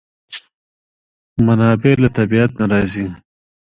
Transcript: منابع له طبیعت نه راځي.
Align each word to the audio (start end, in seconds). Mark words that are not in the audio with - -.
منابع 1.45 1.93
له 2.03 2.09
طبیعت 2.17 2.51
نه 2.59 2.65
راځي. 2.71 3.05